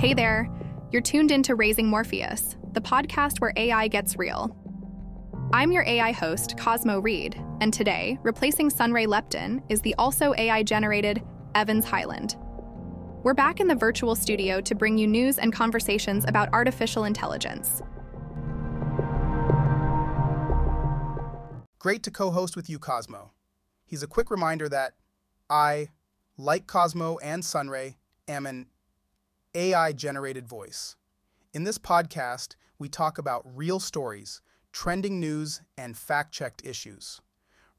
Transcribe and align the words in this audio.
Hey 0.00 0.14
there, 0.14 0.48
you're 0.90 1.02
tuned 1.02 1.30
into 1.30 1.54
Raising 1.54 1.86
Morpheus, 1.86 2.56
the 2.72 2.80
podcast 2.80 3.38
where 3.38 3.52
AI 3.54 3.86
gets 3.86 4.16
real. 4.16 4.56
I'm 5.52 5.72
your 5.72 5.82
AI 5.82 6.12
host, 6.12 6.56
Cosmo 6.56 7.00
Reed, 7.00 7.38
and 7.60 7.70
today, 7.70 8.18
replacing 8.22 8.70
Sunray 8.70 9.04
Lepton 9.04 9.62
is 9.68 9.82
the 9.82 9.94
also 9.98 10.32
AI 10.38 10.62
generated 10.62 11.22
Evans 11.54 11.84
Hyland. 11.84 12.36
We're 13.24 13.34
back 13.34 13.60
in 13.60 13.68
the 13.68 13.74
virtual 13.74 14.14
studio 14.14 14.62
to 14.62 14.74
bring 14.74 14.96
you 14.96 15.06
news 15.06 15.38
and 15.38 15.52
conversations 15.52 16.24
about 16.26 16.48
artificial 16.54 17.04
intelligence. 17.04 17.82
Great 21.78 22.02
to 22.04 22.10
co 22.10 22.30
host 22.30 22.56
with 22.56 22.70
you, 22.70 22.78
Cosmo. 22.78 23.32
He's 23.84 24.02
a 24.02 24.06
quick 24.06 24.30
reminder 24.30 24.66
that 24.70 24.94
I, 25.50 25.90
like 26.38 26.66
Cosmo 26.66 27.18
and 27.18 27.44
Sunray, 27.44 27.98
am 28.26 28.46
an 28.46 28.64
AI 29.54 29.92
generated 29.92 30.46
voice. 30.46 30.96
In 31.52 31.64
this 31.64 31.78
podcast, 31.78 32.54
we 32.78 32.88
talk 32.88 33.18
about 33.18 33.42
real 33.44 33.80
stories, 33.80 34.40
trending 34.72 35.18
news, 35.18 35.60
and 35.76 35.96
fact 35.96 36.32
checked 36.32 36.64
issues. 36.64 37.20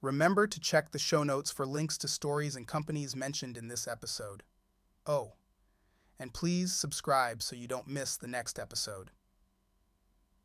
Remember 0.01 0.47
to 0.47 0.59
check 0.59 0.91
the 0.91 0.99
show 0.99 1.23
notes 1.23 1.49
for 1.49 1.65
links 1.65 1.97
to 1.99 2.07
stories 2.09 2.55
and 2.57 2.67
companies 2.67 3.15
mentioned 3.15 3.55
in 3.55 3.69
this 3.69 3.87
episode. 3.87 4.43
Oh, 5.05 5.33
and 6.19 6.33
please 6.33 6.73
subscribe 6.73 7.41
so 7.41 7.55
you 7.55 7.67
don't 7.67 7.87
miss 7.87 8.17
the 8.17 8.27
next 8.27 8.59
episode. 8.59 9.11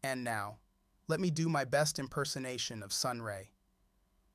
And 0.04 0.22
now, 0.22 0.58
let 1.08 1.18
me 1.18 1.30
do 1.30 1.48
my 1.48 1.64
best 1.64 1.98
impersonation 1.98 2.82
of 2.82 2.92
Sunray. 2.92 3.50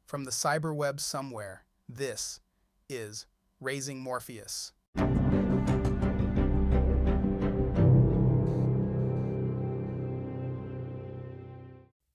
From 0.05 0.25
the 0.25 0.31
cyberweb 0.31 0.99
somewhere, 0.99 1.63
this 1.87 2.41
is 2.89 3.27
Raising 3.61 4.01
Morpheus. 4.01 4.73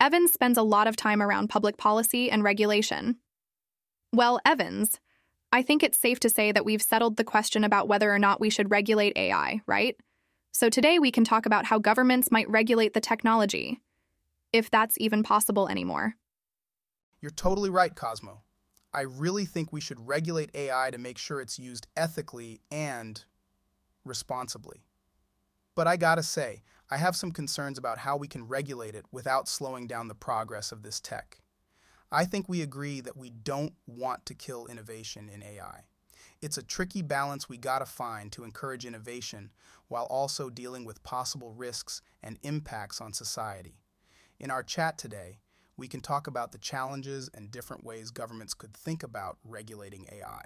Evans 0.07 0.33
spends 0.33 0.57
a 0.57 0.63
lot 0.63 0.87
of 0.87 0.95
time 0.95 1.21
around 1.21 1.49
public 1.49 1.77
policy 1.77 2.31
and 2.31 2.45
regulation. 2.45 3.17
Well, 4.13 4.39
Evans, 4.47 5.01
I 5.51 5.63
think 5.63 5.83
it's 5.83 5.99
safe 5.99 6.21
to 6.21 6.31
say 6.31 6.53
that 6.53 6.65
we've 6.65 6.81
settled 6.81 7.17
the 7.17 7.25
question 7.25 7.65
about 7.65 7.89
whether 7.89 8.15
or 8.15 8.19
not 8.21 8.41
we 8.41 8.49
should 8.49 8.71
regulate 8.71 9.17
AI, 9.17 9.63
right? 9.67 9.97
So 10.53 10.71
today 10.71 11.01
we 11.01 11.11
can 11.11 11.25
talk 11.25 11.45
about 11.45 11.65
how 11.65 11.81
governments 11.81 12.31
might 12.31 12.49
regulate 12.49 12.95
the 12.95 13.01
technology, 13.01 13.81
if 14.53 14.71
that's 14.71 14.95
even 15.01 15.25
possible 15.25 15.69
anymore. 15.69 16.15
You're 17.21 17.33
totally 17.33 17.69
right, 17.69 17.93
Cosmo. 17.93 18.43
I 18.95 19.01
really 19.01 19.45
think 19.45 19.73
we 19.73 19.81
should 19.81 20.07
regulate 20.07 20.55
AI 20.55 20.91
to 20.93 20.99
make 20.99 21.19
sure 21.19 21.41
it's 21.41 21.59
used 21.59 21.89
ethically 21.97 22.61
and 22.71 23.25
responsibly. 24.05 24.85
But 25.75 25.89
I 25.89 25.97
gotta 25.97 26.23
say, 26.23 26.63
I 26.89 26.99
have 26.99 27.17
some 27.17 27.33
concerns 27.33 27.79
about 27.79 27.99
how 27.99 28.17
we 28.17 28.29
can 28.29 28.47
regulate 28.47 28.95
it 28.95 29.07
without 29.11 29.49
slowing 29.49 29.87
down 29.87 30.07
the 30.07 30.15
progress 30.15 30.71
of 30.71 30.83
this 30.83 31.01
tech. 31.01 31.41
I 32.13 32.25
think 32.25 32.49
we 32.49 32.63
agree 32.63 33.01
that 33.01 33.17
we 33.17 33.31
don't 33.31 33.75
want 33.87 34.25
to 34.27 34.35
kill 34.35 34.67
innovation 34.67 35.29
in 35.29 35.43
AI. 35.43 35.85
It's 36.41 36.59
a 36.59 36.63
tricky 36.63 37.03
balance 37.03 37.49
we 37.49 37.57
gotta 37.57 37.87
find 37.87 38.31
to 38.33 38.45
encourage 38.45 38.85
innovation 38.85 39.51
while 39.89 40.05
also 40.05 40.49
dealing 40.49 40.85
with 40.85 41.03
possible 41.03 41.53
risks 41.53 42.03
and 42.23 42.39
impacts 42.43 43.01
on 43.01 43.13
society. 43.13 43.81
In 44.39 44.51
our 44.51 44.63
chat 44.63 44.97
today, 44.97 45.41
we 45.77 45.89
can 45.89 46.01
talk 46.01 46.27
about 46.27 46.53
the 46.53 46.59
challenges 46.59 47.29
and 47.35 47.51
different 47.51 47.85
ways 47.85 48.11
governments 48.11 48.55
could 48.55 48.75
think 48.75 49.03
about 49.03 49.39
regulating 49.45 50.07
AI. 50.13 50.43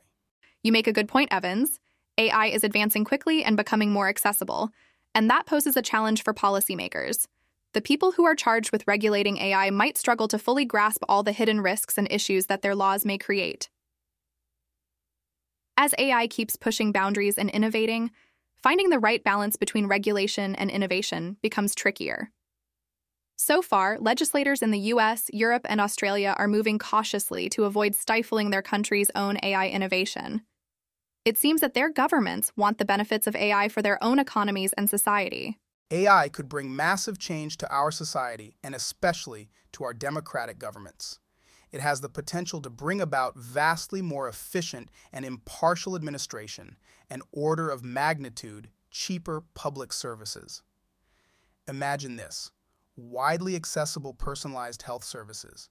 You 0.63 0.73
make 0.73 0.87
a 0.87 0.93
good 0.93 1.09
point, 1.09 1.29
Evans. 1.33 1.81
AI 2.19 2.47
is 2.47 2.65
advancing 2.65 3.05
quickly 3.05 3.45
and 3.45 3.57
becoming 3.57 3.91
more 3.91 4.09
accessible, 4.09 4.71
and 5.15 5.29
that 5.31 5.47
poses 5.47 5.77
a 5.77 5.83
challenge 5.83 6.23
for 6.23 6.35
policymakers. 6.35 7.27
The 7.73 7.81
people 7.81 8.13
who 8.13 8.25
are 8.25 8.35
charged 8.35 8.73
with 8.73 8.87
regulating 8.87 9.39
AI 9.39 9.71
might 9.71 9.97
struggle 9.97 10.29
to 10.29 10.39
fully 10.39 10.65
grasp 10.65 11.05
all 11.09 11.23
the 11.23 11.33
hidden 11.33 11.61
risks 11.61 11.97
and 11.97 12.09
issues 12.11 12.47
that 12.47 12.63
their 12.63 12.75
laws 12.75 13.05
may 13.05 13.19
create. 13.19 13.69
As 15.77 15.95
AI 15.99 16.27
keeps 16.27 16.57
pushing 16.57 16.93
boundaries 16.93 17.39
and 17.39 17.49
innovating, 17.49 18.11
finding 18.57 18.91
the 18.91 18.99
right 18.99 19.23
balance 19.23 19.57
between 19.57 19.87
regulation 19.87 20.55
and 20.57 20.71
innovation 20.71 21.37
becomes 21.43 21.75
trickier. 21.75 22.31
So 23.37 23.63
far, 23.63 23.97
legislators 23.99 24.61
in 24.61 24.71
the 24.71 24.93
US, 24.93 25.31
Europe, 25.33 25.65
and 25.67 25.81
Australia 25.81 26.35
are 26.37 26.47
moving 26.47 26.79
cautiously 26.79 27.49
to 27.51 27.65
avoid 27.65 27.95
stifling 27.95 28.51
their 28.51 28.61
country's 28.61 29.11
own 29.15 29.39
AI 29.43 29.69
innovation. 29.69 30.43
It 31.25 31.37
seems 31.37 31.61
that 31.61 31.75
their 31.75 31.91
governments 31.91 32.51
want 32.57 32.79
the 32.79 32.85
benefits 32.87 33.27
of 33.27 33.37
AI 33.37 33.69
for 33.69 33.83
their 33.83 34.03
own 34.03 34.19
economies 34.19 34.73
and 34.73 34.89
society. 34.89 35.59
AI 35.91 36.31
could 36.31 36.49
bring 36.49 36.75
massive 36.75 37.19
change 37.19 37.59
to 37.59 37.71
our 37.71 37.91
society 37.91 38.55
and 38.63 38.75
especially 38.75 39.51
to 39.73 39.85
our 39.85 39.93
democratic 39.93 40.59
governments. 40.59 41.19
It 41.73 41.83
has 41.83 42.01
the 42.01 42.09
potential 42.09 42.63
to 42.63 42.71
bring 42.71 43.03
about 43.03 43.37
vastly 43.37 44.01
more 44.01 44.29
efficient 44.29 44.89
and 45.13 45.25
impartial 45.25 45.95
administration 45.95 46.77
and 47.11 47.23
order 47.33 47.69
of 47.69 47.85
magnitude 47.85 48.71
cheaper 48.91 49.43
public 49.55 49.93
services. 49.93 50.63
Imagine 51.69 52.17
this 52.17 52.51
widely 52.97 53.57
accessible 53.57 54.15
personalized 54.15 54.83
health 54.83 55.05
services. 55.05 55.69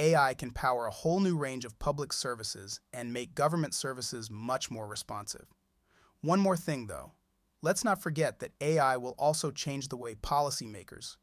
AI 0.00 0.32
can 0.32 0.50
power 0.50 0.86
a 0.86 0.90
whole 0.90 1.20
new 1.20 1.36
range 1.36 1.66
of 1.66 1.78
public 1.78 2.10
services 2.10 2.80
and 2.90 3.12
make 3.12 3.34
government 3.34 3.74
services 3.74 4.30
much 4.30 4.70
more 4.70 4.86
responsive. 4.86 5.44
One 6.22 6.40
more 6.40 6.56
thing, 6.56 6.86
though. 6.86 7.12
Let's 7.60 7.84
not 7.84 8.02
forget 8.02 8.38
that 8.38 8.54
AI 8.62 8.96
will 8.96 9.14
also 9.18 9.50
change 9.50 9.88
the 9.88 9.98
way 9.98 10.14
policymakers 10.14 11.18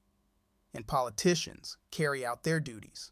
and 0.76 0.86
politicians 0.86 1.78
carry 1.90 2.24
out 2.24 2.44
their 2.44 2.60
duties. 2.60 3.12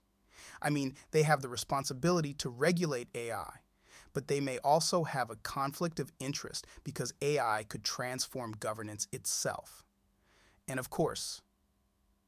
I 0.61 0.69
mean, 0.69 0.93
they 1.09 1.23
have 1.23 1.41
the 1.41 1.49
responsibility 1.49 2.35
to 2.35 2.49
regulate 2.49 3.09
AI, 3.15 3.61
but 4.13 4.27
they 4.27 4.39
may 4.39 4.59
also 4.59 5.03
have 5.03 5.31
a 5.31 5.35
conflict 5.37 5.99
of 5.99 6.11
interest 6.19 6.67
because 6.83 7.11
AI 7.23 7.65
could 7.67 7.83
transform 7.83 8.51
governance 8.59 9.07
itself. 9.11 9.83
And 10.67 10.79
of 10.79 10.91
course, 10.91 11.41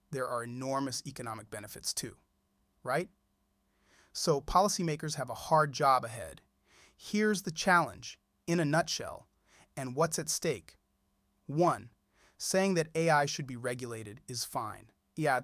there 0.09 0.27
are 0.27 0.43
enormous 0.43 1.03
economic 1.05 1.51
benefits 1.51 1.93
too, 1.93 2.15
right? 2.83 3.09
So 4.17 4.41
policymakers 4.41 5.13
have 5.17 5.29
a 5.29 5.35
hard 5.35 5.73
job 5.73 6.03
ahead. 6.03 6.41
Here's 6.95 7.43
the 7.43 7.51
challenge, 7.51 8.17
in 8.47 8.59
a 8.59 8.65
nutshell, 8.65 9.27
and 9.77 9.95
what's 9.95 10.17
at 10.17 10.27
stake. 10.27 10.77
One, 11.45 11.91
saying 12.35 12.73
that 12.73 12.87
AI 12.95 13.27
should 13.27 13.45
be 13.45 13.55
regulated 13.55 14.21
is 14.27 14.43
fine. 14.43 14.89
Yeah, 15.15 15.41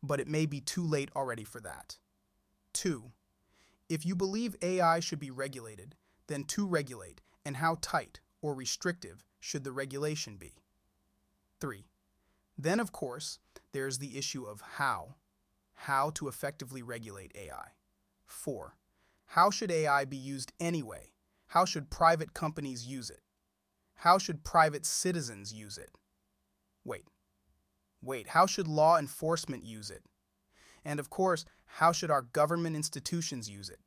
but 0.00 0.20
it 0.20 0.28
may 0.28 0.46
be 0.46 0.60
too 0.60 0.84
late 0.84 1.10
already 1.16 1.42
for 1.42 1.60
that. 1.62 1.98
Two, 2.72 3.10
if 3.88 4.06
you 4.06 4.14
believe 4.14 4.54
AI 4.62 5.00
should 5.00 5.18
be 5.18 5.32
regulated, 5.32 5.96
then 6.28 6.44
to 6.44 6.68
regulate, 6.68 7.20
and 7.44 7.56
how 7.56 7.78
tight 7.80 8.20
or 8.40 8.54
restrictive 8.54 9.24
should 9.40 9.64
the 9.64 9.72
regulation 9.72 10.36
be? 10.36 10.62
Three, 11.60 11.88
then 12.56 12.78
of 12.78 12.92
course, 12.92 13.40
there's 13.72 13.98
the 13.98 14.16
issue 14.16 14.44
of 14.44 14.60
how. 14.76 15.16
How 15.74 16.10
to 16.10 16.28
effectively 16.28 16.84
regulate 16.84 17.32
AI. 17.34 17.72
4. 18.28 18.76
How 19.26 19.50
should 19.50 19.70
AI 19.70 20.04
be 20.04 20.16
used 20.16 20.52
anyway? 20.60 21.12
How 21.48 21.64
should 21.64 21.90
private 21.90 22.34
companies 22.34 22.86
use 22.86 23.10
it? 23.10 23.20
How 23.96 24.18
should 24.18 24.44
private 24.44 24.86
citizens 24.86 25.52
use 25.52 25.76
it? 25.76 25.90
Wait. 26.84 27.04
Wait, 28.00 28.28
how 28.28 28.46
should 28.46 28.68
law 28.68 28.96
enforcement 28.96 29.64
use 29.64 29.90
it? 29.90 30.02
And 30.84 31.00
of 31.00 31.10
course, 31.10 31.44
how 31.64 31.92
should 31.92 32.10
our 32.10 32.22
government 32.22 32.76
institutions 32.76 33.50
use 33.50 33.68
it? 33.68 33.80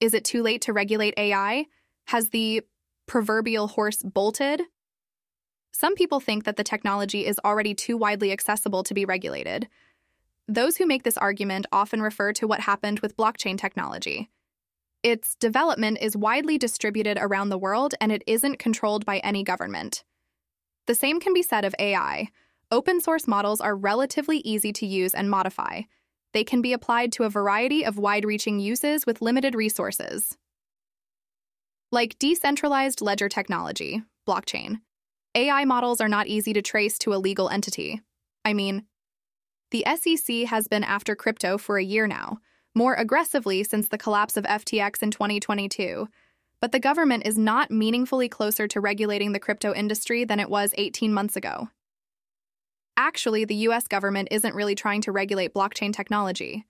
Is 0.00 0.14
it 0.14 0.24
too 0.24 0.42
late 0.42 0.62
to 0.62 0.72
regulate 0.72 1.14
AI? 1.16 1.66
Has 2.06 2.30
the 2.30 2.62
proverbial 3.06 3.68
horse 3.68 4.02
bolted? 4.02 4.62
Some 5.70 5.94
people 5.94 6.20
think 6.20 6.44
that 6.44 6.56
the 6.56 6.64
technology 6.64 7.24
is 7.24 7.40
already 7.44 7.74
too 7.74 7.96
widely 7.96 8.32
accessible 8.32 8.82
to 8.82 8.94
be 8.94 9.04
regulated. 9.04 9.68
Those 10.48 10.76
who 10.76 10.86
make 10.86 11.04
this 11.04 11.16
argument 11.16 11.66
often 11.72 12.02
refer 12.02 12.32
to 12.34 12.46
what 12.46 12.60
happened 12.60 13.00
with 13.00 13.16
blockchain 13.16 13.56
technology. 13.56 14.30
Its 15.02 15.34
development 15.36 15.98
is 16.00 16.16
widely 16.16 16.58
distributed 16.58 17.18
around 17.20 17.48
the 17.48 17.58
world 17.58 17.94
and 18.00 18.12
it 18.12 18.22
isn't 18.26 18.58
controlled 18.58 19.04
by 19.04 19.18
any 19.18 19.42
government. 19.42 20.04
The 20.86 20.94
same 20.94 21.20
can 21.20 21.34
be 21.34 21.42
said 21.42 21.64
of 21.64 21.74
AI. 21.78 22.28
Open 22.70 23.00
source 23.00 23.26
models 23.26 23.60
are 23.60 23.76
relatively 23.76 24.38
easy 24.38 24.72
to 24.74 24.86
use 24.86 25.14
and 25.14 25.28
modify. 25.30 25.82
They 26.32 26.44
can 26.44 26.62
be 26.62 26.72
applied 26.72 27.12
to 27.12 27.24
a 27.24 27.30
variety 27.30 27.84
of 27.84 27.98
wide 27.98 28.24
reaching 28.24 28.58
uses 28.58 29.04
with 29.04 29.22
limited 29.22 29.54
resources. 29.54 30.36
Like 31.90 32.18
decentralized 32.18 33.00
ledger 33.00 33.28
technology, 33.28 34.02
blockchain, 34.26 34.80
AI 35.34 35.64
models 35.64 36.00
are 36.00 36.08
not 36.08 36.26
easy 36.26 36.52
to 36.52 36.62
trace 36.62 36.98
to 36.98 37.12
a 37.12 37.16
legal 37.16 37.48
entity. 37.48 38.00
I 38.44 38.54
mean, 38.54 38.84
the 39.72 39.84
SEC 39.96 40.44
has 40.46 40.68
been 40.68 40.84
after 40.84 41.16
crypto 41.16 41.58
for 41.58 41.78
a 41.78 41.84
year 41.84 42.06
now, 42.06 42.38
more 42.74 42.94
aggressively 42.94 43.64
since 43.64 43.88
the 43.88 43.98
collapse 43.98 44.36
of 44.36 44.44
FTX 44.44 45.02
in 45.02 45.10
2022. 45.10 46.08
but 46.60 46.70
the 46.70 46.78
government 46.78 47.26
is 47.26 47.36
not 47.36 47.72
meaningfully 47.72 48.28
closer 48.28 48.68
to 48.68 48.80
regulating 48.80 49.32
the 49.32 49.40
crypto 49.40 49.74
industry 49.74 50.24
than 50.24 50.38
it 50.38 50.48
was 50.48 50.72
18 50.78 51.12
months 51.12 51.34
ago. 51.34 51.68
Actually, 52.96 53.44
the 53.44 53.66
US 53.66 53.88
government 53.88 54.28
isn't 54.30 54.54
really 54.54 54.76
trying 54.76 55.00
to 55.00 55.10
regulate 55.10 55.52
blockchain 55.52 55.92
technology. 55.92 56.64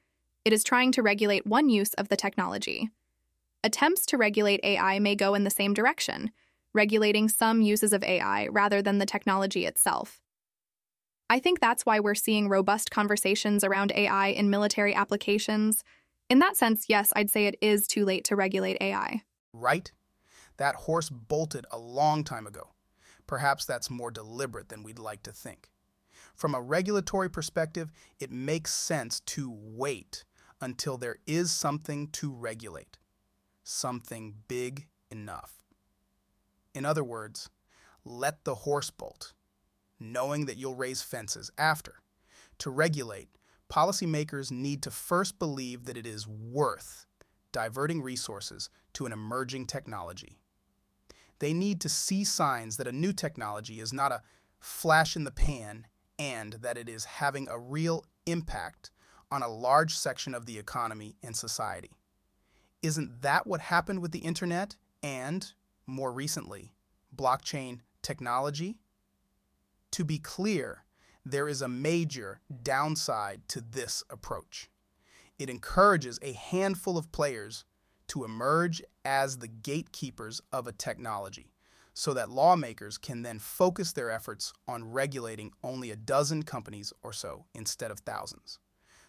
It 0.47 0.53
is 0.55 0.65
trying 0.65 0.93
to 0.93 1.03
regulate 1.03 1.47
one 1.47 1.69
use 1.69 1.93
of 1.95 2.09
the 2.09 2.17
technology. 2.17 2.89
Attempts 3.63 4.07
to 4.07 4.17
regulate 4.17 4.61
AI 4.65 4.99
may 4.99 5.15
go 5.15 5.35
in 5.35 5.45
the 5.45 5.51
same 5.51 5.75
direction, 5.75 6.31
regulating 6.73 7.29
some 7.29 7.61
uses 7.61 7.93
of 7.93 8.03
AI 8.03 8.47
rather 8.47 8.81
than 8.81 8.97
the 8.97 9.05
technology 9.05 9.67
itself. 9.67 10.23
I 11.33 11.39
think 11.39 11.61
that's 11.61 11.87
why 11.87 11.99
we're 11.99 12.15
seeing 12.15 12.51
robust 12.51 12.91
conversations 12.91 13.65
around 13.65 13.91
AI 13.95 14.27
in 14.27 14.51
military 14.51 14.95
applications. 14.95 15.83
In 16.29 16.41
that 16.41 16.59
sense, 16.59 16.91
yes, 16.91 17.11
I'd 17.17 17.31
say 17.31 17.47
it 17.47 17.57
is 17.63 17.87
too 17.87 18.05
late 18.05 18.25
to 18.25 18.37
regulate 18.37 18.77
AI. 18.83 19.23
Right? 19.55 19.91
That 20.59 20.75
horse 20.75 21.09
bolted 21.09 21.65
a 21.71 21.79
long 21.79 22.23
time 22.23 22.47
ago. 22.47 22.75
Perhaps 23.27 23.65
that's 23.65 23.89
more 23.89 24.11
deliberate 24.11 24.69
than 24.69 24.83
we'd 24.83 24.99
like 24.99 25.23
to 25.23 25.33
think. 25.33 25.71
From 26.35 26.55
a 26.55 26.61
regulatory 26.61 27.31
perspective, 27.31 27.91
it 28.21 28.31
makes 28.31 28.75
sense 28.75 29.21
to 29.21 29.51
wait 29.51 30.25
until 30.61 30.99
there 30.99 31.17
is 31.27 31.51
something 31.51 32.09
to 32.09 32.31
regulate, 32.31 32.99
something 33.65 34.35
big 34.49 34.87
enough. 35.11 35.63
In 36.75 36.85
other 36.85 37.03
words, 37.03 37.49
let 38.05 38.45
the 38.45 38.55
horse 38.55 38.91
bolt, 38.91 39.33
knowing 40.03 40.47
that 40.47 40.57
you'll 40.57 40.75
raise 40.75 41.03
fences 41.03 41.51
after. 41.57 41.95
To 42.59 42.71
regulate, 42.71 43.29
policymakers 43.71 44.51
need 44.51 44.83
to 44.83 44.91
first 44.91 45.39
believe 45.39 45.85
that 45.85 45.97
it 45.97 46.07
is 46.07 46.27
worth 46.29 47.07
diverting 47.53 48.03
resources 48.03 48.71
to 48.95 49.07
an 49.07 49.13
emerging 49.13 49.67
technology. 49.67 50.39
They 51.39 51.53
need 51.53 51.81
to 51.81 51.89
see 51.89 52.25
signs 52.25 52.77
that 52.77 52.87
a 52.87 52.93
new 52.93 53.13
technology 53.13 53.81
is 53.81 53.93
not 53.93 54.13
a 54.13 54.23
flash 54.61 55.17
in 55.17 55.25
the 55.25 55.31
pan 55.31 55.87
and 56.19 56.55
that 56.55 56.79
it 56.79 56.89
is 56.89 57.05
having 57.05 57.49
a 57.49 57.59
real 57.59 58.05
impact 58.27 58.91
on 59.31 59.43
a 59.43 59.49
large 59.49 59.97
section 59.97 60.35
of 60.35 60.47
the 60.47 60.59
economy 60.59 61.17
and 61.23 61.35
society. 61.35 61.91
Isn't 62.83 63.23
that 63.23 63.47
what 63.47 63.61
happened 63.61 64.01
with 64.01 64.13
the 64.13 64.21
internet 64.21 64.77
and, 65.03 65.53
more 65.87 66.13
recently, 66.13 66.75
blockchain 67.15 67.81
technology? 68.03 68.77
To 69.93 70.05
be 70.05 70.19
clear, 70.19 70.85
there 71.25 71.49
is 71.49 71.61
a 71.61 71.69
major 71.69 72.41
downside 72.63 73.43
to 73.49 73.61
this 73.61 74.03
approach. 74.09 74.71
It 75.39 75.51
encourages 75.51 76.19
a 76.23 76.33
handful 76.33 76.97
of 76.97 77.13
players 77.13 77.67
to 78.09 78.25
emerge 78.25 78.83
as 79.05 79.39
the 79.39 79.49
gatekeepers 79.49 80.41
of 80.51 80.67
a 80.67 80.73
technology 80.73 81.53
so 81.93 82.15
that 82.15 82.31
lawmakers 82.31 82.97
can 82.97 83.23
then 83.23 83.39
focus 83.39 83.93
their 83.93 84.11
efforts 84.11 84.55
on 84.67 84.91
regulating 84.91 85.53
only 85.63 85.91
a 85.91 85.97
dozen 85.97 86.43
companies 86.43 86.95
or 87.03 87.13
so 87.13 87.45
instead 87.55 87.91
of 87.91 88.01
thousands. 88.01 88.59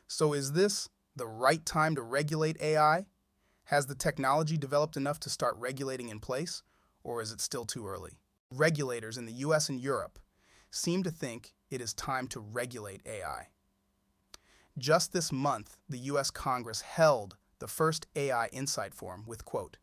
So, 0.09 0.33
is 0.33 0.51
this 0.51 0.89
the 1.15 1.27
right 1.27 1.65
time 1.65 1.95
to 1.95 2.01
regulate 2.01 2.61
AI? 2.61 3.05
Has 3.65 3.85
the 3.85 3.95
technology 3.95 4.57
developed 4.57 4.97
enough 4.97 5.19
to 5.21 5.29
start 5.29 5.55
regulating 5.57 6.09
in 6.09 6.19
place, 6.19 6.61
or 7.05 7.21
is 7.21 7.31
it 7.31 7.39
still 7.39 7.63
too 7.63 7.87
early? 7.87 8.19
Regulators 8.51 9.17
in 9.17 9.25
the 9.25 9.33
US 9.33 9.69
and 9.69 9.79
Europe 9.79 10.19
seem 10.73 11.03
to 11.03 11.11
think 11.11 11.53
it 11.69 11.81
is 11.81 11.93
time 11.93 12.27
to 12.27 12.39
regulate 12.39 13.01
AI. 13.05 13.49
Just 14.75 15.13
this 15.13 15.31
month, 15.31 15.77
the 15.87 15.99
US 15.99 16.31
Congress 16.31 16.81
held 16.81 17.37
the 17.59 17.67
first 17.67 18.07
AI 18.15 18.47
Insight 18.47 18.95
Forum 18.95 19.23
with, 19.27 19.45
quote, 19.45 19.77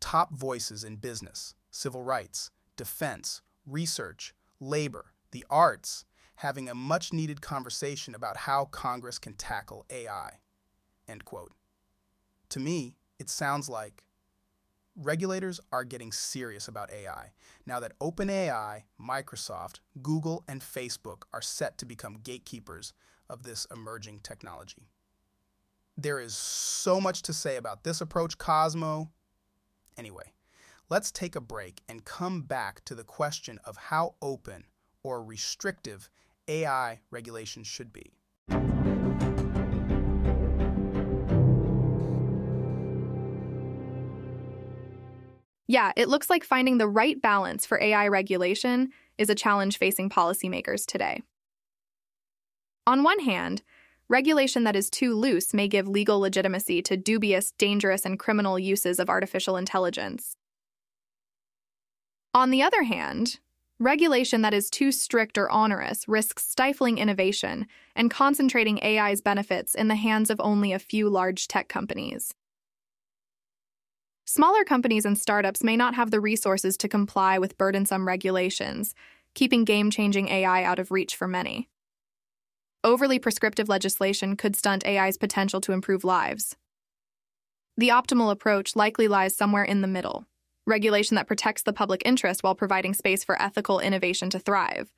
top 0.00 0.34
voices 0.34 0.84
in 0.84 0.96
business, 0.96 1.54
civil 1.70 2.02
rights, 2.02 2.50
defense, 2.76 3.40
research, 3.66 4.34
labor, 4.60 5.14
the 5.32 5.46
arts, 5.48 6.04
having 6.36 6.68
a 6.68 6.74
much 6.74 7.10
needed 7.10 7.40
conversation 7.40 8.14
about 8.14 8.36
how 8.36 8.66
Congress 8.66 9.18
can 9.18 9.32
tackle 9.32 9.86
AI. 9.88 10.40
End 11.08 11.24
quote. 11.24 11.52
To 12.50 12.60
me, 12.60 12.96
it 13.18 13.30
sounds 13.30 13.70
like 13.70 14.04
regulators 14.98 15.60
are 15.72 15.84
getting 15.84 16.10
serious 16.12 16.66
about 16.66 16.90
AI 16.92 17.30
now 17.64 17.78
that 17.80 17.98
OpenAI, 18.00 18.82
Microsoft, 19.00 19.80
Google, 20.02 20.44
and 20.48 20.60
Facebook 20.60 21.22
are 21.32 21.42
set 21.42 21.78
to 21.78 21.86
become 21.86 22.18
gatekeepers 22.22 22.92
of 23.30 23.44
this 23.44 23.66
emerging 23.72 24.20
technology. 24.22 24.88
There 25.96 26.20
is 26.20 26.34
so 26.34 27.00
much 27.00 27.22
to 27.22 27.32
say 27.32 27.56
about 27.56 27.84
this 27.84 28.00
approach, 28.00 28.38
Cosmo. 28.38 29.10
Anyway, 29.96 30.32
let's 30.88 31.10
take 31.10 31.36
a 31.36 31.40
break 31.40 31.80
and 31.88 32.04
come 32.04 32.42
back 32.42 32.84
to 32.84 32.94
the 32.94 33.04
question 33.04 33.58
of 33.64 33.76
how 33.76 34.14
open 34.22 34.64
or 35.02 35.22
restrictive 35.22 36.08
AI 36.48 37.00
regulation 37.10 37.62
should 37.62 37.92
be. 37.92 38.17
Yeah, 45.70 45.92
it 45.96 46.08
looks 46.08 46.30
like 46.30 46.44
finding 46.44 46.78
the 46.78 46.88
right 46.88 47.20
balance 47.20 47.66
for 47.66 47.80
AI 47.80 48.08
regulation 48.08 48.88
is 49.18 49.28
a 49.28 49.34
challenge 49.34 49.76
facing 49.76 50.08
policymakers 50.08 50.86
today. 50.86 51.22
On 52.86 53.02
one 53.02 53.20
hand, 53.20 53.60
regulation 54.08 54.64
that 54.64 54.74
is 54.74 54.88
too 54.88 55.14
loose 55.14 55.52
may 55.52 55.68
give 55.68 55.86
legal 55.86 56.20
legitimacy 56.20 56.80
to 56.82 56.96
dubious, 56.96 57.52
dangerous, 57.58 58.06
and 58.06 58.18
criminal 58.18 58.58
uses 58.58 58.98
of 58.98 59.10
artificial 59.10 59.58
intelligence. 59.58 60.36
On 62.32 62.48
the 62.48 62.62
other 62.62 62.84
hand, 62.84 63.38
regulation 63.78 64.40
that 64.40 64.54
is 64.54 64.70
too 64.70 64.90
strict 64.90 65.36
or 65.36 65.52
onerous 65.52 66.08
risks 66.08 66.46
stifling 66.46 66.96
innovation 66.96 67.66
and 67.94 68.10
concentrating 68.10 68.82
AI's 68.82 69.20
benefits 69.20 69.74
in 69.74 69.88
the 69.88 69.96
hands 69.96 70.30
of 70.30 70.40
only 70.40 70.72
a 70.72 70.78
few 70.78 71.10
large 71.10 71.46
tech 71.46 71.68
companies. 71.68 72.32
Smaller 74.30 74.62
companies 74.62 75.06
and 75.06 75.16
startups 75.16 75.64
may 75.64 75.74
not 75.74 75.94
have 75.94 76.10
the 76.10 76.20
resources 76.20 76.76
to 76.76 76.86
comply 76.86 77.38
with 77.38 77.56
burdensome 77.56 78.06
regulations, 78.06 78.94
keeping 79.34 79.64
game 79.64 79.90
changing 79.90 80.28
AI 80.28 80.64
out 80.64 80.78
of 80.78 80.90
reach 80.90 81.16
for 81.16 81.26
many. 81.26 81.70
Overly 82.84 83.18
prescriptive 83.18 83.70
legislation 83.70 84.36
could 84.36 84.54
stunt 84.54 84.86
AI's 84.86 85.16
potential 85.16 85.62
to 85.62 85.72
improve 85.72 86.04
lives. 86.04 86.56
The 87.78 87.88
optimal 87.88 88.30
approach 88.30 88.76
likely 88.76 89.08
lies 89.08 89.34
somewhere 89.34 89.64
in 89.64 89.80
the 89.80 89.88
middle 89.88 90.26
regulation 90.66 91.14
that 91.14 91.26
protects 91.26 91.62
the 91.62 91.72
public 91.72 92.02
interest 92.04 92.42
while 92.42 92.54
providing 92.54 92.92
space 92.92 93.24
for 93.24 93.40
ethical 93.40 93.80
innovation 93.80 94.28
to 94.28 94.38
thrive. 94.38 94.92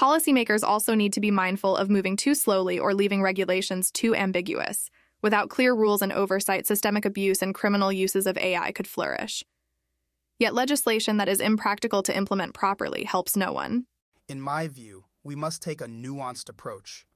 Policymakers 0.00 0.64
also 0.64 0.94
need 0.94 1.12
to 1.12 1.20
be 1.20 1.30
mindful 1.30 1.76
of 1.76 1.90
moving 1.90 2.16
too 2.16 2.34
slowly 2.34 2.78
or 2.78 2.94
leaving 2.94 3.20
regulations 3.20 3.90
too 3.90 4.14
ambiguous 4.14 4.88
Without 5.22 5.50
clear 5.50 5.74
rules 5.74 6.02
and 6.02 6.12
oversight, 6.12 6.66
systemic 6.66 7.04
abuse 7.04 7.42
and 7.42 7.54
criminal 7.54 7.92
uses 7.92 8.26
of 8.26 8.36
AI 8.38 8.72
could 8.72 8.86
flourish. 8.86 9.44
Yet 10.38 10.54
legislation 10.54 11.16
that 11.16 11.28
is 11.28 11.40
impractical 11.40 12.02
to 12.02 12.16
implement 12.16 12.54
properly 12.54 13.04
helps 13.04 13.36
no 13.36 13.52
one. 13.52 13.86
In 14.28 14.40
my 14.40 14.68
view, 14.68 15.04
we 15.24 15.34
must 15.34 15.62
take 15.62 15.80
a 15.80 15.86
nuanced 15.86 16.48
approach. 16.48 17.06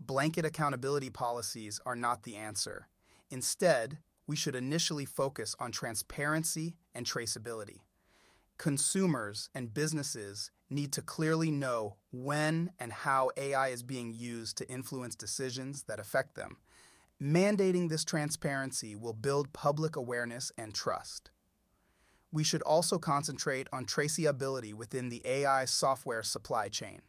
Blanket 0.00 0.44
accountability 0.44 1.10
policies 1.10 1.80
are 1.86 1.96
not 1.96 2.24
the 2.24 2.36
answer. 2.36 2.88
Instead, 3.30 3.98
we 4.26 4.36
should 4.36 4.54
initially 4.54 5.04
focus 5.04 5.54
on 5.58 5.72
transparency 5.72 6.76
and 6.94 7.06
traceability. 7.06 7.80
Consumers 8.58 9.50
and 9.54 9.72
businesses 9.72 10.50
need 10.68 10.92
to 10.92 11.02
clearly 11.02 11.50
know 11.50 11.96
when 12.10 12.72
and 12.78 12.92
how 12.92 13.30
AI 13.36 13.68
is 13.68 13.82
being 13.82 14.12
used 14.12 14.58
to 14.58 14.68
influence 14.68 15.14
decisions 15.14 15.84
that 15.84 16.00
affect 16.00 16.34
them. 16.34 16.56
Mandating 17.22 17.88
this 17.88 18.04
transparency 18.04 18.94
will 18.94 19.12
build 19.12 19.52
public 19.52 19.96
awareness 19.96 20.52
and 20.56 20.72
trust. 20.72 21.30
We 22.30 22.44
should 22.44 22.62
also 22.62 22.98
concentrate 22.98 23.66
on 23.72 23.86
traceability 23.86 24.72
within 24.72 25.08
the 25.08 25.22
AI 25.24 25.64
software 25.64 26.22
supply 26.22 26.68
chain. 26.68 27.00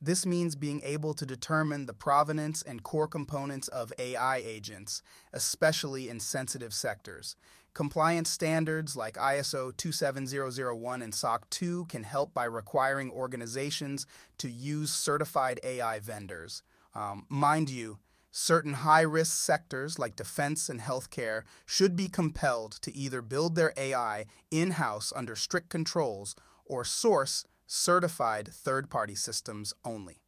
This 0.00 0.26
means 0.26 0.56
being 0.56 0.82
able 0.84 1.14
to 1.14 1.24
determine 1.24 1.86
the 1.86 1.94
provenance 1.94 2.62
and 2.62 2.82
core 2.82 3.06
components 3.06 3.68
of 3.68 3.92
AI 3.98 4.38
agents, 4.38 5.02
especially 5.32 6.08
in 6.08 6.18
sensitive 6.18 6.74
sectors. 6.74 7.36
Compliance 7.74 8.28
standards 8.28 8.96
like 8.96 9.14
ISO 9.14 9.74
27001 9.76 11.02
and 11.02 11.14
SOC 11.14 11.48
2 11.50 11.84
can 11.84 12.02
help 12.02 12.34
by 12.34 12.44
requiring 12.44 13.10
organizations 13.10 14.06
to 14.38 14.50
use 14.50 14.92
certified 14.92 15.60
AI 15.62 16.00
vendors. 16.00 16.62
Um, 16.94 17.26
mind 17.28 17.70
you, 17.70 17.98
Certain 18.38 18.74
high 18.74 19.00
risk 19.00 19.32
sectors 19.34 19.98
like 19.98 20.14
defense 20.14 20.68
and 20.68 20.78
healthcare 20.78 21.44
should 21.64 21.96
be 21.96 22.06
compelled 22.06 22.72
to 22.82 22.94
either 22.94 23.22
build 23.22 23.54
their 23.54 23.72
AI 23.78 24.26
in 24.50 24.72
house 24.72 25.10
under 25.16 25.34
strict 25.34 25.70
controls 25.70 26.36
or 26.66 26.84
source 26.84 27.46
certified 27.66 28.46
third 28.52 28.90
party 28.90 29.14
systems 29.14 29.72
only. 29.86 30.20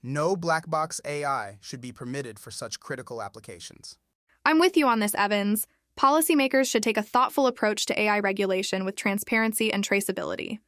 No 0.00 0.36
black 0.36 0.70
box 0.70 1.00
AI 1.04 1.58
should 1.60 1.80
be 1.80 1.90
permitted 1.90 2.38
for 2.38 2.52
such 2.52 2.78
critical 2.78 3.20
applications. 3.20 3.98
I'm 4.44 4.60
with 4.60 4.76
you 4.76 4.86
on 4.86 5.00
this, 5.00 5.16
Evans, 5.16 5.66
Policymakers 5.98 6.70
should 6.70 6.84
take 6.84 6.96
a 6.96 7.02
thoughtful 7.02 7.48
approach 7.48 7.84
to 7.86 8.00
AI 8.00 8.20
regulation 8.20 8.84
with 8.84 8.94
transparency 8.94 9.72
and 9.72 9.84
traceability. 9.84 10.60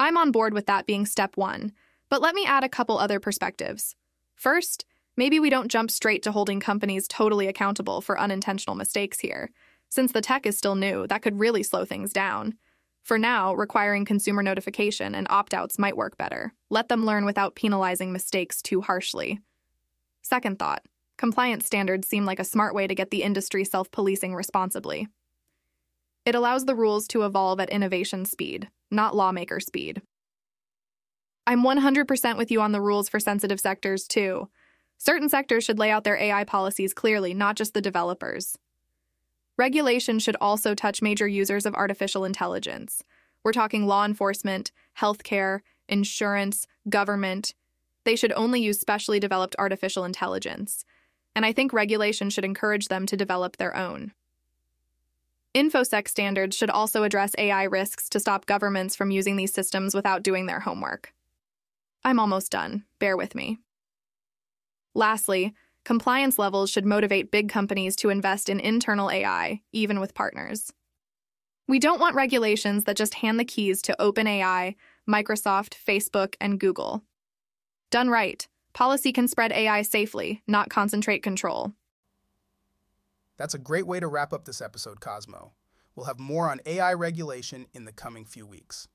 I'm 0.00 0.16
on 0.16 0.30
board 0.30 0.54
with 0.54 0.64
that 0.64 0.86
being 0.86 1.04
step 1.04 1.36
one, 1.36 1.72
but 2.08 2.22
let 2.22 2.34
me 2.34 2.46
add 2.46 2.64
a 2.64 2.68
couple 2.70 2.96
other 2.96 3.20
perspectives. 3.20 3.94
First, 4.34 4.86
maybe 5.16 5.40
we 5.40 5.50
don't 5.50 5.70
jump 5.70 5.90
straight 5.90 6.22
to 6.22 6.32
holding 6.32 6.60
companies 6.60 7.08
totally 7.08 7.46
accountable 7.46 8.00
for 8.00 8.18
unintentional 8.18 8.76
mistakes 8.76 9.20
here. 9.20 9.50
Since 9.88 10.12
the 10.12 10.20
tech 10.20 10.46
is 10.46 10.58
still 10.58 10.74
new, 10.74 11.06
that 11.06 11.22
could 11.22 11.38
really 11.38 11.62
slow 11.62 11.84
things 11.84 12.12
down. 12.12 12.54
For 13.02 13.18
now, 13.18 13.54
requiring 13.54 14.04
consumer 14.04 14.42
notification 14.42 15.14
and 15.14 15.26
opt 15.28 15.52
outs 15.52 15.78
might 15.78 15.96
work 15.96 16.16
better. 16.16 16.54
Let 16.70 16.88
them 16.88 17.04
learn 17.04 17.26
without 17.26 17.54
penalizing 17.54 18.12
mistakes 18.12 18.62
too 18.62 18.80
harshly. 18.80 19.40
Second 20.22 20.58
thought 20.58 20.82
compliance 21.16 21.64
standards 21.64 22.08
seem 22.08 22.24
like 22.24 22.40
a 22.40 22.44
smart 22.44 22.74
way 22.74 22.86
to 22.86 22.94
get 22.94 23.10
the 23.10 23.22
industry 23.22 23.64
self 23.64 23.90
policing 23.90 24.34
responsibly. 24.34 25.06
It 26.24 26.34
allows 26.34 26.64
the 26.64 26.74
rules 26.74 27.06
to 27.08 27.24
evolve 27.24 27.60
at 27.60 27.68
innovation 27.68 28.24
speed, 28.24 28.68
not 28.90 29.14
lawmaker 29.14 29.60
speed. 29.60 30.00
I'm 31.46 31.62
100% 31.62 32.38
with 32.38 32.50
you 32.50 32.62
on 32.62 32.72
the 32.72 32.80
rules 32.80 33.10
for 33.10 33.20
sensitive 33.20 33.60
sectors, 33.60 34.08
too. 34.08 34.48
Certain 34.98 35.28
sectors 35.28 35.64
should 35.64 35.78
lay 35.78 35.90
out 35.90 36.04
their 36.04 36.16
AI 36.16 36.44
policies 36.44 36.94
clearly, 36.94 37.34
not 37.34 37.56
just 37.56 37.74
the 37.74 37.80
developers. 37.80 38.58
Regulation 39.56 40.18
should 40.18 40.36
also 40.40 40.74
touch 40.74 41.02
major 41.02 41.28
users 41.28 41.66
of 41.66 41.74
artificial 41.74 42.24
intelligence. 42.24 43.04
We're 43.44 43.52
talking 43.52 43.86
law 43.86 44.04
enforcement, 44.04 44.72
healthcare, 44.98 45.60
insurance, 45.88 46.66
government. 46.88 47.54
They 48.04 48.16
should 48.16 48.32
only 48.32 48.60
use 48.60 48.80
specially 48.80 49.20
developed 49.20 49.54
artificial 49.58 50.04
intelligence. 50.04 50.84
And 51.36 51.44
I 51.44 51.52
think 51.52 51.72
regulation 51.72 52.30
should 52.30 52.44
encourage 52.44 52.88
them 52.88 53.06
to 53.06 53.16
develop 53.16 53.56
their 53.56 53.76
own. 53.76 54.12
InfoSec 55.54 56.08
standards 56.08 56.56
should 56.56 56.70
also 56.70 57.04
address 57.04 57.32
AI 57.38 57.64
risks 57.64 58.08
to 58.08 58.18
stop 58.18 58.46
governments 58.46 58.96
from 58.96 59.12
using 59.12 59.36
these 59.36 59.54
systems 59.54 59.94
without 59.94 60.24
doing 60.24 60.46
their 60.46 60.60
homework. 60.60 61.12
I'm 62.02 62.18
almost 62.18 62.50
done. 62.50 62.84
Bear 62.98 63.16
with 63.16 63.36
me. 63.36 63.58
Lastly, 64.94 65.54
compliance 65.84 66.38
levels 66.38 66.70
should 66.70 66.86
motivate 66.86 67.30
big 67.30 67.48
companies 67.48 67.96
to 67.96 68.10
invest 68.10 68.48
in 68.48 68.60
internal 68.60 69.10
AI, 69.10 69.60
even 69.72 70.00
with 70.00 70.14
partners. 70.14 70.72
We 71.66 71.78
don't 71.78 72.00
want 72.00 72.14
regulations 72.14 72.84
that 72.84 72.96
just 72.96 73.14
hand 73.14 73.40
the 73.40 73.44
keys 73.44 73.82
to 73.82 73.96
OpenAI, 73.98 74.76
Microsoft, 75.08 75.74
Facebook, 75.74 76.34
and 76.40 76.60
Google. 76.60 77.02
Done 77.90 78.08
right, 78.08 78.46
policy 78.72 79.12
can 79.12 79.28
spread 79.28 79.52
AI 79.52 79.82
safely, 79.82 80.42
not 80.46 80.70
concentrate 80.70 81.22
control. 81.22 81.72
That's 83.36 83.54
a 83.54 83.58
great 83.58 83.86
way 83.86 83.98
to 83.98 84.06
wrap 84.06 84.32
up 84.32 84.44
this 84.44 84.60
episode, 84.60 85.00
Cosmo. 85.00 85.52
We'll 85.96 86.06
have 86.06 86.20
more 86.20 86.50
on 86.50 86.60
AI 86.66 86.92
regulation 86.92 87.66
in 87.72 87.84
the 87.84 87.92
coming 87.92 88.24
few 88.24 88.46
weeks. 88.46 88.88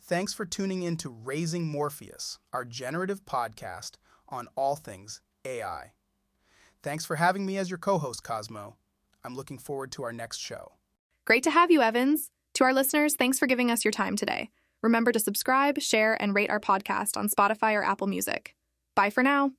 Thanks 0.00 0.34
for 0.34 0.44
tuning 0.44 0.82
in 0.82 0.96
to 0.98 1.10
Raising 1.10 1.68
Morpheus, 1.68 2.38
our 2.52 2.64
generative 2.64 3.24
podcast 3.24 3.92
on 4.32 4.48
all 4.56 4.76
things 4.76 5.20
AI. 5.44 5.92
Thanks 6.82 7.04
for 7.04 7.16
having 7.16 7.46
me 7.46 7.58
as 7.58 7.70
your 7.70 7.78
co 7.78 7.98
host, 7.98 8.24
Cosmo. 8.24 8.76
I'm 9.24 9.36
looking 9.36 9.58
forward 9.58 9.92
to 9.92 10.02
our 10.02 10.12
next 10.12 10.38
show. 10.38 10.72
Great 11.24 11.44
to 11.44 11.50
have 11.50 11.70
you, 11.70 11.80
Evans. 11.80 12.30
To 12.54 12.64
our 12.64 12.74
listeners, 12.74 13.14
thanks 13.14 13.38
for 13.38 13.46
giving 13.46 13.70
us 13.70 13.84
your 13.84 13.92
time 13.92 14.16
today. 14.16 14.50
Remember 14.82 15.12
to 15.12 15.20
subscribe, 15.20 15.80
share, 15.80 16.20
and 16.20 16.34
rate 16.34 16.50
our 16.50 16.60
podcast 16.60 17.16
on 17.16 17.28
Spotify 17.28 17.74
or 17.74 17.84
Apple 17.84 18.08
Music. 18.08 18.56
Bye 18.96 19.10
for 19.10 19.22
now. 19.22 19.52